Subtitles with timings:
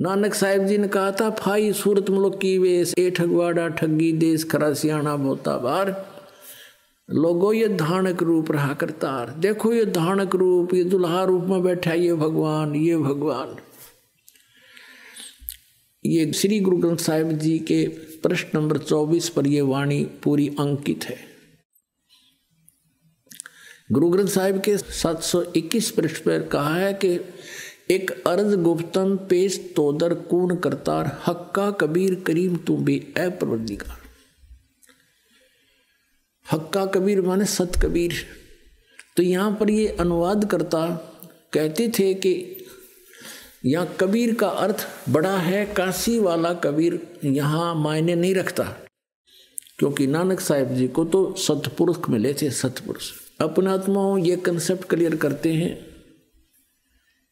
[0.00, 4.44] नानक साहिब जी ने कहा था फाई सूरत मुल्क की वेश, ए ठगवाड़ा ठगी, देश
[4.44, 6.16] खरा सियाणा बोता बार।
[7.10, 11.92] लोगो, ये धानक रूप रहा करतार। देखो, ये धानक रूप, ये दुल्हा रूप में बैठा
[11.92, 13.56] ये भगवान ये भगवान।
[16.04, 17.88] ये श्री गुरु ग्रंथ साहिब जी के
[18.22, 21.16] प्रश्न नंबर चौबीस पर यह वाणी पूरी अंकित है।
[23.92, 27.20] गुरु ग्रंथ साहिब के 721 पृष्ठ पर कहा है कि
[27.90, 33.98] एक अर्ज़ गुप्तम पेश तोदर कूण करतार, हक्का कबीर करीम तू बे अप्रवधिकार
[36.46, 38.14] हक्का कबीर माने सत कबीर।
[39.16, 40.86] तो यहाँ पर ये अनुवाद करता,
[41.52, 42.34] कहते थे कि
[43.64, 48.64] यहाँ कबीर का अर्थ बड़ा है, काशी वाला कबीर यहाँ मायने नहीं रखता।
[49.78, 55.16] क्योंकि नानक साहेब जी को तो सतपुरुष मिले थे, सतपुरुष। अपने आत्माओं ये कंसेप्ट क्लियर
[55.16, 55.95] करते हैं।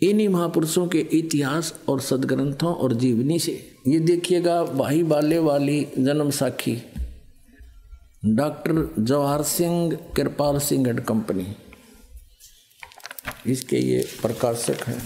[0.01, 3.51] इन्हीं महापुरुषों के इतिहास और सदग्रंथों और जीवनी से
[3.87, 6.75] ये देखिएगा भाई Bale wali Janam Sakhi
[8.35, 11.47] doctor Jawahar Singh Kirpal Singh and company
[13.47, 15.01] इसके ये प्रकाशक हैं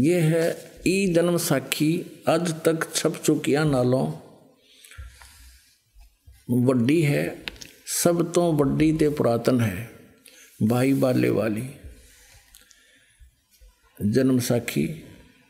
[0.00, 0.46] ये है
[0.86, 1.92] ई जन्म साखी
[2.28, 4.06] अज तक छप चुकिया नालों
[6.48, 7.22] ਵੱਡੀ है
[7.92, 9.88] सब तो ਵੱਡੀ ਤੇ ਪੁਰਾਤਨ ਹੈ
[10.68, 11.62] ਭਾਈ ਬਾਲੇ ਵਾਲੀ
[13.98, 14.88] ਜਨਮ ਸਾਖੀ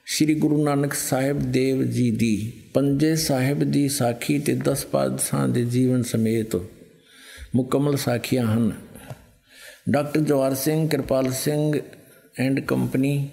[0.06, 5.64] ਸ੍ਰੀ ਗੁਰੂ ਨਾਨਕ ਸਾਹਿਬ ਦੇਵ ਜੀ ਦੀ ਪੰਜੇ ਸਾਹਿਬ ਦੀ ਸਾਖੀ ਤੇ 10 ਪਾਤਸ਼ਾਹਾਂ ਦੇ
[5.64, 6.56] ਜੀਵਨ ਸਮੇਤ
[7.54, 8.72] ਮੁਕੰਮਲ ਸਾਖੀਆਂ ਹਨ
[9.88, 11.74] doctor Jawahar Singh Kirpal Singh
[12.40, 13.28] and company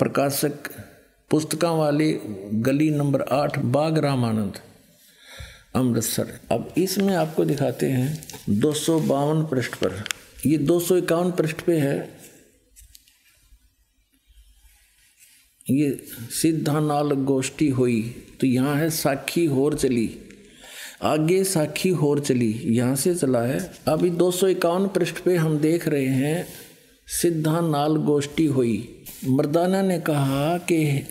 [0.00, 0.68] प्रकाशक
[1.30, 2.12] पुस्तकों वाली
[2.62, 4.58] गली नंबर आठ बाग रामानंद
[5.74, 9.94] अमृतसर अब इसमें आपको दिखाते हैं दो सौ बावन पृष्ठ पर
[10.46, 11.96] ये दो सौ इक्यावन पृष्ठ पे है
[15.69, 15.89] ये
[16.31, 18.01] सीधा नाल गोष्ठी हुई
[18.41, 20.09] तो यहाँ है साखी होर चली।
[21.03, 25.57] आगे साखी होर चली, यहाँ से चला है। अभी दो सौ इक्यावन पृष्ठ पे हम
[25.57, 26.47] देख रहे हैं
[27.07, 31.07] सिद्धा नाल गोष्ठी हुई। मर्दाना ने कहा कि,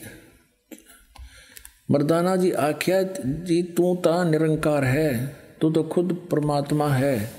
[1.90, 7.30] मर्दाना जी आख्या, जी तू ता निरंकार है, तू तो खुद परमात्मा है।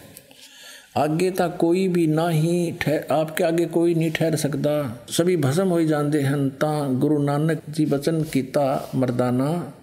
[0.99, 5.67] आगे तक कोई भी ना ही ठहर आपके आगे कोई नहीं ठहर सकता। सभी भस्म
[5.67, 9.73] हो जाते हैं ता गुरु नानक जी वचन कीता मर्दाना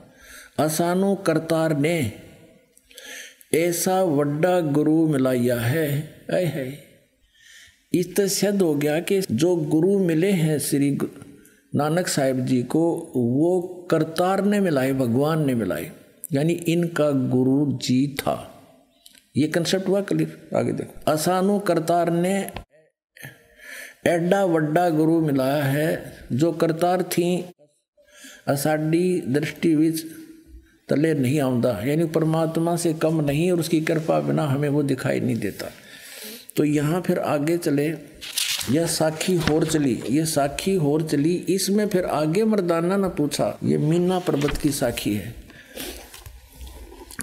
[0.58, 2.12] असानो करतार ने
[3.54, 6.78] ऐसा वड्डा गुरु मिलाया है। ऐ है।
[7.92, 10.98] इस तो सिद्ध हो गया कि जो गुरु मिले हैं श्री
[11.74, 13.60] नानक साहिब जी को, वो
[13.90, 15.90] करतार ने मिलाए, भगवान ने मिलाए।
[16.32, 18.55] यानी इनका गुरु जी था।
[19.36, 22.36] ये कंसेप्ट हुआ क्लियर आगे देखो। आसानु करतार ने
[24.06, 27.44] एडा वड्डा गुरु मिलाया है, जो करतार थी,
[28.48, 30.04] असाडी दृष्टि विच
[30.88, 35.20] तले नहीं आਉਂਦਾ यानी परमात्मा से कम नहीं और उसकी कृपा बिना हमें वो दिखाई
[35.20, 35.70] नहीं देता।
[36.56, 37.86] तो यहाँ फिर आगे चले,
[38.70, 43.78] यह साखी होर चली ये साखी होर चली। इसमें फिर आगे मर्दाना ने पूछा, ये
[43.80, 45.34] मीना पर्वत की साखी है।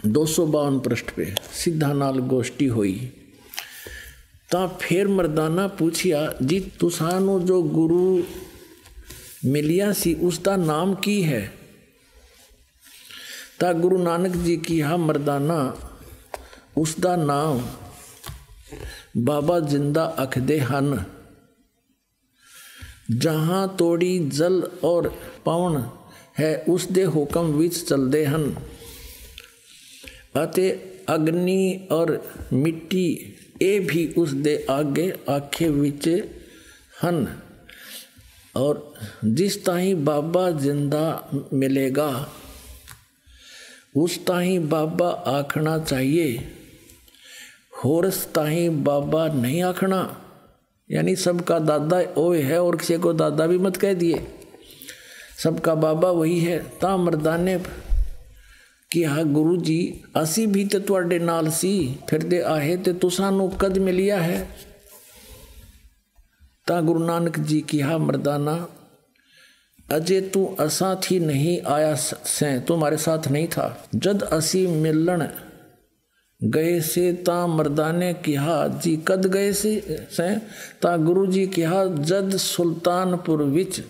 [0.06, 1.24] दो सौ बावन पृष्ठ पे
[1.54, 2.98] सीधा नाल गोष्ठी हुई
[4.50, 8.22] ਤਾਂ ਫਿਰ ਮਰਦਾਨਾ ਪੁੱਛਿਆ ਜੀ ਤੁਸਾਂ ਨੂੰ ਜੋ ਗੁਰੂ
[9.44, 11.52] ਮਿਲਿਆ ਸੀ ਉਸ ਦਾ ਨਾਮ ਕੀ ਹੈ
[13.58, 15.76] ਤਾਂ ਗੁਰੂ ਨਾਨਕ ਜੀ ਕਿਹਾ ਮਰਦਾਨਾ
[16.76, 17.60] ਉਸ ਦਾ ਨਾਮ
[19.18, 21.04] ਬਾਬਾ ਜਿੰਦਾ ਅਖਦੇ ਹਨ
[23.18, 25.10] ਜਹਾਂ ਤੋੜੀ ਜਲ ਔਰ
[25.44, 25.82] ਪਵਨ
[26.40, 28.54] ਹੈ ਉਸ ਦੇ ਹੁਕਮ ਵਿੱਚ ਚੱਲਦੇ ਹਨ
[30.44, 30.76] ਅਤੇ
[31.14, 32.18] ਅਗਨੀ ਔਰ
[32.52, 36.08] ਮਿੱਟੀ ਇਹ ਵੀ ਉਸ ਦੇ ਆਗੇ ਆਖੇ ਵਿੱਚ
[37.04, 37.26] ਹਨ
[38.54, 38.78] और
[39.24, 41.02] जिस ताही बाबा जिंदा
[41.52, 42.08] मिलेगा
[43.96, 46.26] उस ताही बाबा आखना चाहिए
[47.84, 50.00] होरस ताही बाबा नहीं आखना
[50.90, 54.24] यानी सबका दादा ओए है और किसी को दादा भी मत कह दिए
[55.44, 57.56] सबका बाबा वही है ता मर्दाने
[58.92, 59.80] कि हाँ गुरु जी
[60.16, 64.48] असी भी तो ਤੁਹਾਡੇ ਨਾਲ ਸੀ ਫਿਰਦੇ ਆਏ ਤੇ ਤੁਸਾਂ ਨੂੰ ਕਦ ਮਿਲਿਆ ਹੈ
[66.66, 68.68] ਤਾਂ ਗੁਰੂ ਨਾਨਕ ਜੀ ਕਿਹਾ ਮਰਦਾਨਾ
[69.96, 71.94] ਅਜੇ ਤੂੰ ਅਸਾਂ ਥੀ ਨਹੀਂ ਆਇਆ
[72.24, 73.68] ਸੈਂ तुम्हारे साथ नहीं था
[73.98, 75.26] ਜਦ ਅਸੀਂ ਮਿਲਣ
[76.54, 80.40] ਗਏ ਸੇ ਤਾਂ ਮਰਦਾਨੇ ਕਿਹਾ ਜੀ ਕਦ ਗਏ ਸੀ ਸੈਂ
[80.80, 83.82] ਤਾਂ ਗੁਰੂ ਜੀ ਕਿਹਾ ਜਦ ਸੁਲਤਾਨਪੁਰ ਵਿੱਚ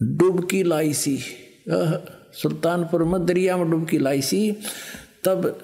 [0.00, 1.16] डुबकी लाई सी
[2.42, 4.40] सुल्तानपुर में दरिया में डुबकी लाई सी
[5.24, 5.60] तब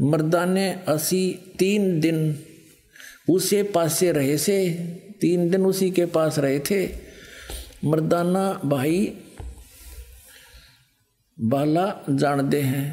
[0.00, 1.22] मर्दाने असी
[1.58, 2.18] तीन दिन
[3.30, 4.58] उसे पासे रहे से
[5.20, 6.86] तीन दिन उसी के पास रहे थे
[7.84, 9.00] मर्दाना भाई
[11.38, 12.84] बाला जानते हैं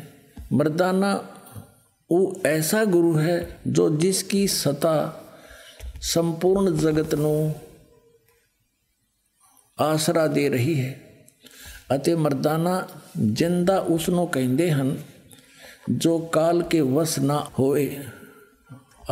[0.54, 1.14] मर्दाना
[2.10, 3.38] वो ऐसा गुरु है
[3.68, 5.12] जो जिसकी सतह
[6.04, 7.56] संपूर्ण जगत ਨੂੰ
[9.78, 11.05] ਆਸਰਾ ਦੇ ਰਹੀ ਹੈ
[11.95, 12.83] ਅਤੇ ਮਰਦਾਨਾ
[13.19, 14.97] ਜਿੰਦਾ ਉਸ ਨੂੰ ਕਹਿੰਦੇ ਹਨ,
[15.91, 17.97] ਜੋ ਕਾਲ ਕੇ ਵਸ ਨਾ ਹੋਏ।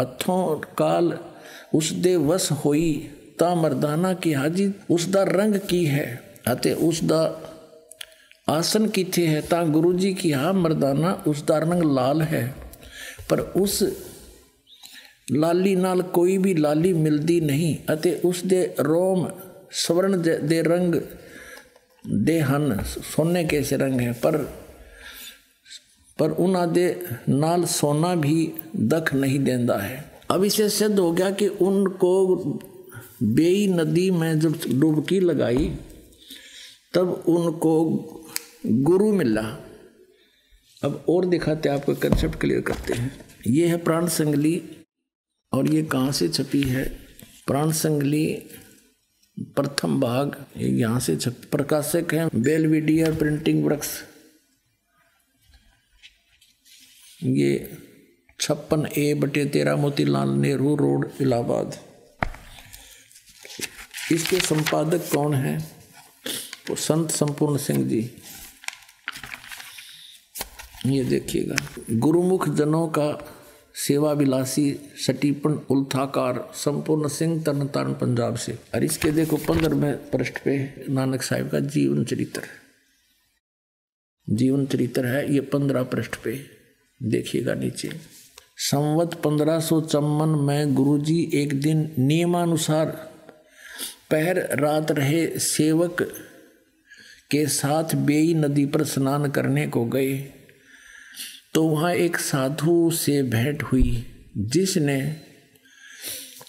[0.03, 1.17] ਅਥੋਂ ਕਾਲ
[1.75, 6.23] ਉਸ ਦੇ ਵਸ ਹੋਈ, ਤਾਂ ਮਰਦਾਨਾ ਕੀ ਹਾਜੀ ਉਸ ਦਾ ਰੰਗ ਕੀ ਹੈ
[6.53, 7.41] ਅਤੇ ਉਸ ਦਾ
[8.49, 9.41] ਆਸਨ ਕਿੱਥੇ ਹੈ?
[9.41, 12.55] ਤਾਂ ਗੁਰੂ ਜੀ ਕੀ ਹਾਂ ਮਰਦਾਨਾ ਉਸ ਦਾ ਰੰਗ ਲਾਲ ਹੈ,
[13.29, 13.82] ਪਰ ਉਸ
[15.32, 19.29] ਲਾਲੀ ਨਾਲ ਕੋਈ ਵੀ ਲਾਲੀ ਮਿਲਦੀ ਨਹੀਂ ਅਤੇ ਉਸ ਦੇ ਰੋਮ
[19.70, 20.94] ਸਵਰਨ ਦੇ ਰੰਗ
[22.24, 24.45] ਦੇ ਹਨ ਸੋਨੇ ਕੈਸੇ ਰੰਗ ਹੈ ਪਰ
[26.19, 26.86] पर उन्होंने
[27.30, 28.54] नाल सोना भी
[28.86, 29.98] दख नहीं देता है
[30.31, 32.12] अब इसे सिद्ध हो गया कि उनको
[33.24, 35.68] बेई नदी में जब डुबकी लगाई
[36.94, 37.74] तब उनको
[38.66, 39.42] गुरु मिला
[40.83, 43.12] अब और दिखाते आपको कंसेप्ट क्लियर करते हैं
[43.48, 44.62] ये है प्राण संगली
[45.54, 46.83] और ये कहाँ से छपी है
[47.48, 48.25] प्राण संगली
[49.36, 54.02] प्रथम भाग यहाँ से प्रकाशक है बेलविडियर प्रिंटिंग वर्क्स
[57.22, 57.78] ये
[58.40, 61.78] छप्पन ए बटे तेरह मोतीलाल नेहरू रोड, इलाहाबाद।
[64.12, 65.58] इसके संपादक कौन है?
[66.66, 68.00] तो संत संपूर्ण सिंह जी।
[70.86, 71.56] ये देखिएगा।
[71.90, 73.08] गुरुमुख जनों का
[73.75, 80.38] सेवा विलासी, सटीपन, उल्थाकार, संपूर्ण सिंह तरन तारण पंजाब से। और इसके देखो पंद्रहवें पृष्ठ
[80.44, 82.43] पे नानक साहिब का जीवन चरित्र।
[84.31, 86.41] जीवन चरित्र है ये पंद्रह पृष्ठ पे।
[87.03, 87.91] देखिएगा नीचे।
[88.56, 92.87] संवत पंद्रह सौ चौवन में गुरुजी एक दिन नियमानुसार
[94.11, 96.03] पहर रात रहे सेवक
[97.31, 100.32] के साथ बेई नदी पर स्नान करने को गए।
[101.55, 104.06] तो वहाँ एक साधु से भेंट हुई,
[104.39, 105.17] जिसने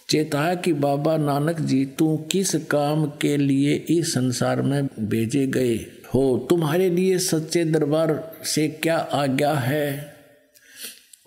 [0.10, 5.76] चेताया कि बाबा नानक जी, तू किस काम के लिए इस संसार में भेजे गए
[6.16, 6.48] हो?
[6.50, 10.16] तुम्हारे लिए सच्चे दरबार से क्या आज्ञा है?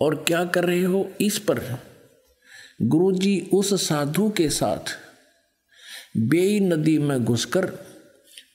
[0.01, 1.79] और क्या कर रहे हो इस पर?
[2.83, 4.99] गुरुजी उस साधु के साथ
[6.17, 7.73] बेई नदी में घुसकर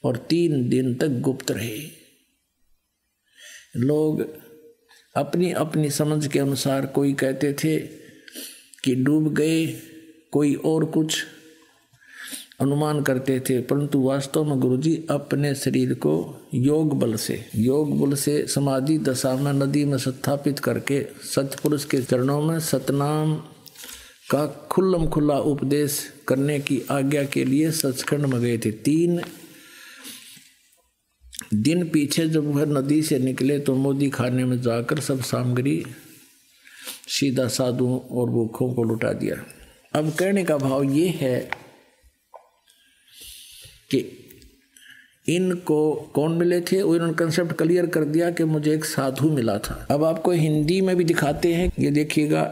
[0.04, 1.80] और तीन दिन तक गुप्त रहे।
[3.76, 4.44] लोग
[5.16, 7.78] अपनी अपनी समझ के अनुसार कोई कहते थे
[8.84, 9.66] कि डूब गए
[10.32, 11.24] कोई और कुछ
[12.62, 18.16] अनुमान करते थे, परंतु वास्तव में गुरुजी अपने शरीर को योग बल से, योग बल
[18.16, 21.06] से समाधि दशा में नदी में स्थापित करके
[21.36, 23.36] सतपुरुष के चरणों में सतनाम
[24.32, 29.22] का खुल्लम खुल्ला उपदेश करने की आज्ञा के लिए सचखंड में गए थे। तीन
[31.54, 35.84] दिन पीछे जब वह नदी से निकले तो मोदी खाने में जाकर सब सामग्री,
[37.08, 39.36] सीधा साधुओं और भूखों को लुटा दिया।
[39.96, 41.40] अब कहने का भाव ये है
[43.92, 43.98] कि
[45.28, 46.82] इनको कौन मिले थे?
[46.82, 50.96] उन्होंने कंसेप्ट क्लियर कर दिया कि मुझे एक साधु मिला था। अब आपको हिंदी में
[50.96, 52.44] भी दिखाते हैं। ये देखिएगा,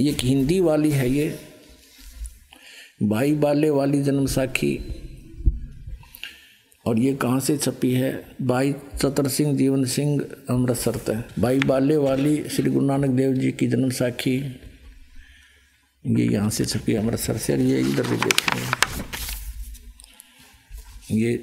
[0.00, 1.38] ये हिंदी वाली है ये।
[3.02, 4.78] भाई बाले वाली जन्म साखी
[6.90, 8.12] और ये कहाँ से छपी है?
[8.42, 13.50] भाई चतर सिंह, जीवन सिंह, अमृतसर तक। भाई बाले वाली श्री गुरु नानक देव जी
[13.52, 14.36] की जन्म साखी,
[16.04, 18.78] ये यहाँ से छपी अमृतसर से, और ये इधर भी देखेंगे
[21.12, 21.34] ये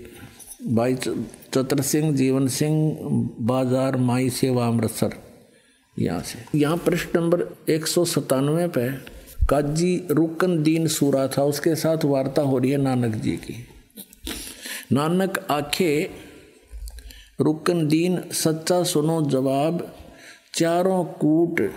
[0.70, 3.00] भाई चतर सिंह, जीवन सिंह,
[3.42, 5.14] बाज़ार, माई सेवा, अमृतसर,
[5.98, 8.90] यहाँ से। यहाँ पृष्ठ नंबर एक सौ सतानवे पे,
[9.50, 13.56] काजी रुकन दीन सूरा था, उसके साथ वार्ता हो रही है नानक जी की।
[14.92, 16.12] नानक आखे,
[17.40, 19.96] रुकन दीन सच्चा सुनो जवाब,
[20.56, 21.72] चारों कूट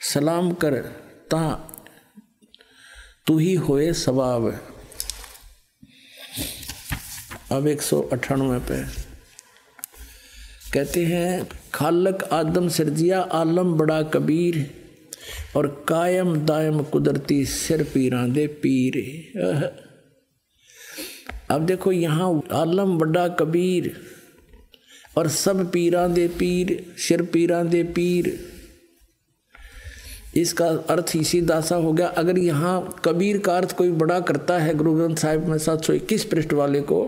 [0.00, 0.74] सलाम कर,
[1.30, 1.72] ता
[3.26, 4.60] तू ही होए सवाब।
[7.52, 8.82] अब एक सौ अठानवे पे।
[10.72, 14.74] कहते हैं, खालक आदम सिरजिया आलम बड़ा कबीर,
[15.56, 18.92] और कायम दायम कुदरती सिर पीरा दे पीर।
[21.50, 23.90] अब देखो यहाँ आलम बड़ा कबीर
[25.18, 28.38] और सब पीरा दे पीर, सिर पीरा दे पीर।
[30.36, 34.74] इसका अर्थ इसी दासा हो गया। अगर यहाँ कबीर का अर्थ कोई बड़ा करता है
[34.74, 36.98] गुरु ग्रंथ साहिब में सात सौ इक्कीस पृष्ठ वाले को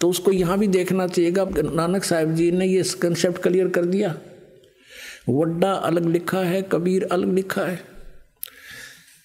[0.00, 4.14] तो उसको यहाँ भी देखना चाहिएगा नानक साहिब जी ने ये कंसेप्ट क्लियर कर दिया।
[5.28, 7.80] वड्डा अलग लिखा है, कबीर अलग लिखा है।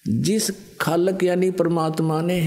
[0.06, 0.50] जिस
[0.80, 2.40] खालक यानी परमात्मा ने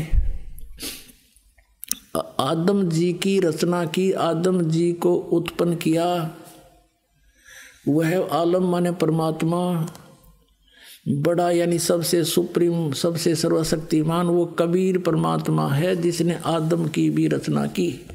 [2.20, 6.36] आदम जी की रचना की, आदम जी को उत्पन्न किया।
[7.88, 9.92] वह आलम माने परमात्मा।
[11.10, 17.66] बड़ा यानी सबसे सुप्रीम, सबसे सर्वशक्तिमान वो कबीर परमात्मा है जिसने आदम की भी रचना
[17.66, 18.06] की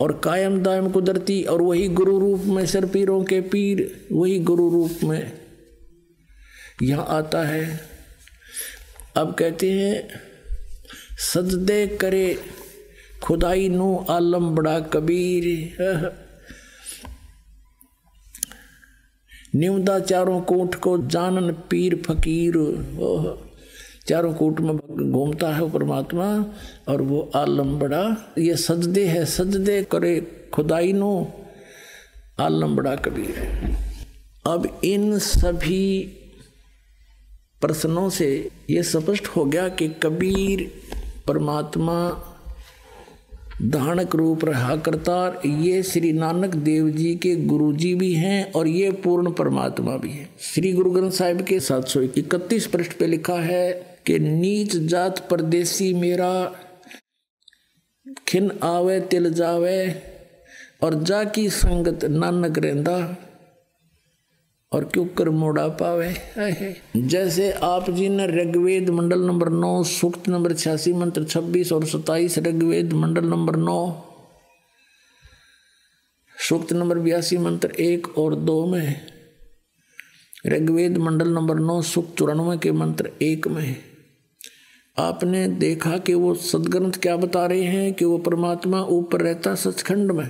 [0.00, 4.70] और कायम दायम कुदरती और वही गुरु रूप में सर पीरों के पीर, वही गुरु
[4.70, 5.32] रूप में
[6.82, 7.80] यहाँ आता है।
[9.16, 10.08] अब कहते हैं,
[11.18, 12.38] सजदे करे
[13.22, 15.44] खुदाई नु आलम बड़ा कबीर
[19.54, 22.54] निमदा चारों कोट को जानन पीर फकीर।
[24.08, 26.26] चारों कोट में घूमता है परमात्मा,
[26.88, 30.20] और वो आलम बड़ा, ये सजदे है, सजदे करे
[30.54, 31.12] खुदाई नो
[32.40, 33.76] आलम बड़ा कबीर
[34.46, 35.86] अब इन सभी
[37.60, 38.28] प्रश्नों से
[38.70, 40.70] ये स्पष्ट हो गया कि कबीर
[41.26, 41.96] परमात्मा
[43.62, 48.68] धानक रूप रहा करतार। ये श्री नानक देव जी के गुरु जी भी हैं और
[48.68, 53.06] ये पूर्ण परमात्मा भी है। श्री गुरु ग्रंथ साहिब के सात सौ इकतीस पृष्ठ पे
[53.06, 56.52] लिखा है कि नीच जात परदेसी मेरा,
[58.28, 60.02] खिन आवे, तिल जावे,
[60.82, 63.16] और जा की संगत नानक रेंदा।
[64.74, 66.14] और क्यों कर मोड़ा पावे?
[66.96, 72.38] जैसे आप जी ने ऋग्वेद मंडल नंबर नौ, सूक्त नंबर छियासी, मंत्र छब्बीस और सताइस
[72.38, 74.04] ऋग्वेद मंडल नंबर नौ,
[76.48, 79.00] सूक्त नंबर बयासी, मंत्र एक और दो में,
[80.46, 83.76] ऋग्वेद मंडल नंबर नौ, सूक्त चौरानवे के मंत्र एक में,
[84.98, 90.12] आपने देखा कि वो सदग्रंथ क्या बता रहे हैं कि वो परमात्मा ऊपर रहता सचखंड
[90.12, 90.28] में?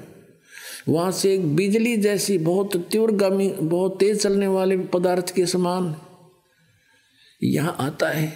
[0.88, 5.95] वहाँ से एक बिजली जैसी बहुत तीव्रगामी बहुत तेज चलने वाले पदार्थ के समान
[7.43, 8.33] यहाँ आता है।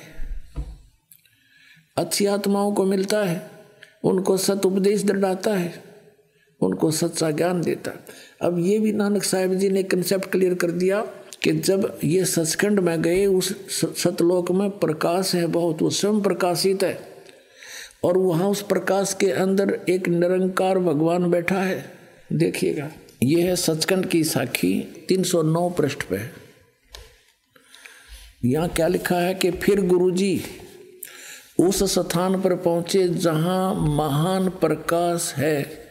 [1.96, 3.50] अच्छी आत्माओं को मिलता है,
[4.04, 5.82] उनको सत उपदेश दर्डाता है,
[6.60, 7.98] उनको सच्चा ज्ञान देता है।
[8.42, 11.00] अब ये भी नानक साहेब जी ने कंसेप्ट क्लियर कर दिया
[11.42, 13.52] कि जब ये सचखंड में गए, उस
[14.02, 16.98] सतलोक में प्रकाश है बहुत, वो स्वयं प्रकाशित है,
[18.04, 21.97] और वहाँ उस प्रकाश के अंदर एक निरंकार भगवान बैठा है।
[22.32, 22.90] देखिएगा।
[23.22, 26.20] यह है सचखंड की साखी 309 पृष्ठ पे।
[28.44, 30.40] यहाँ क्या लिखा है कि फिर गुरुजी
[31.60, 35.88] उस स्थान पर पहुँचे जहाँ महान प्रकाश है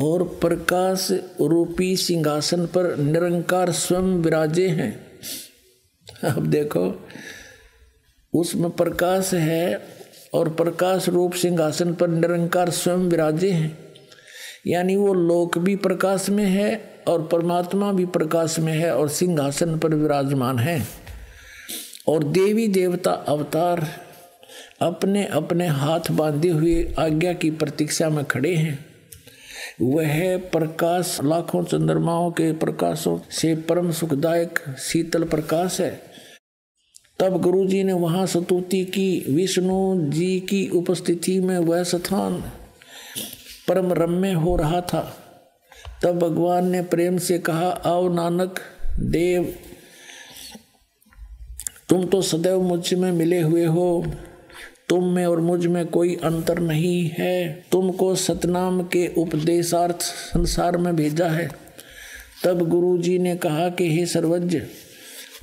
[0.00, 1.08] और प्रकाश
[1.40, 5.06] रूपी सिंहासन पर निरंकार स्वयं विराजे हैं।
[6.24, 7.08] अब देखो,
[8.34, 9.86] उसमें प्रकाश है
[10.34, 13.91] और प्रकाश रूप सिंहासन पर निरंकार स्वयं विराजे हैं।
[14.66, 19.78] यानी वो लोक भी प्रकाश में है और परमात्मा भी प्रकाश में है और सिंहासन
[19.78, 20.86] पर विराजमान है।
[22.08, 23.88] और देवी देवता अवतार
[24.80, 28.84] अपने अपने हाथ बांधे हुए आज्ञा की प्रतीक्षा में खड़े हैं।
[29.82, 36.02] वह प्रकाश लाखों चंद्रमाओं के प्रकाशों से परम सुखदायक शीतल प्रकाश है।
[37.18, 42.44] तब गुरु जी ने वहाँ सतुति की, विष्णु जी की उपस्थिति में वह स्थान
[43.68, 45.16] परम रम्य हो रहा था।
[46.02, 48.58] तब भगवान ने प्रेम से कहा, आओ नानक,
[49.00, 49.54] देव,
[51.88, 54.06] तुम तो सदैव मुझमें मिले हुए हो।
[54.88, 61.26] तुम में और मुझमें कोई अंतर नहीं है। तुमको सतनाम के उपदेशार्थ संसार में भेजा
[61.26, 61.50] है।
[62.44, 64.62] तब गुरु जी ने कहा कि, हे सर्वज्ञ,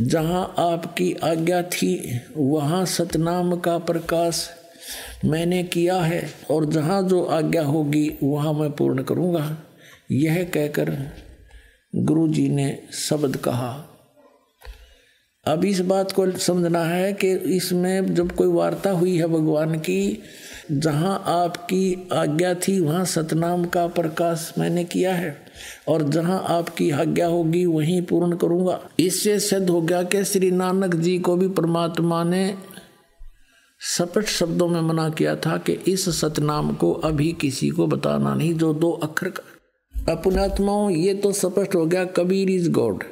[0.02, 4.59] जहाँ आपकी आज्ञा थी, वहाँ सतनाम का प्रकाश
[5.26, 9.58] मैंने किया है और जहाँ जो आज्ञा होगी वहाँ मैं पूर्ण करूँगा।
[10.12, 10.98] यह कहकर
[11.96, 13.86] गुरु जी ने शब्द कहा।
[15.46, 20.20] अब इस बात को समझना है कि इसमें जब कोई वार्ता हुई है भगवान की,
[20.72, 25.36] जहाँ आपकी आज्ञा थी वहाँ सतनाम का प्रकाश मैंने किया है
[25.88, 30.96] और जहाँ आपकी आज्ञा होगी वहीं पूर्ण करूँगा। इससे सिद्ध हो गया कि श्री नानक
[30.96, 32.56] जी को भी परमात्मा ने
[33.82, 38.54] सपट शब्दों में मना किया था कि इस सतनाम को अभी किसी को बताना नहीं,
[38.54, 43.04] जो दो अक्षर का अपनात्माओं ये तो स्पष्ट हो गया कबीर इज़ गॉड।